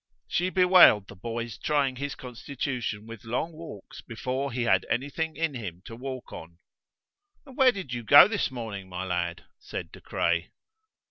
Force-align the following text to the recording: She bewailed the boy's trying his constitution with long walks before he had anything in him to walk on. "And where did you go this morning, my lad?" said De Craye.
She 0.27 0.49
bewailed 0.49 1.07
the 1.07 1.15
boy's 1.15 1.59
trying 1.59 1.97
his 1.97 2.15
constitution 2.15 3.05
with 3.05 3.23
long 3.23 3.51
walks 3.51 4.01
before 4.01 4.51
he 4.51 4.63
had 4.63 4.83
anything 4.89 5.35
in 5.35 5.53
him 5.53 5.83
to 5.85 5.95
walk 5.95 6.33
on. 6.33 6.57
"And 7.45 7.55
where 7.55 7.71
did 7.71 7.93
you 7.93 8.01
go 8.03 8.27
this 8.27 8.49
morning, 8.49 8.89
my 8.89 9.03
lad?" 9.05 9.43
said 9.59 9.91
De 9.91 10.01
Craye. 10.01 10.49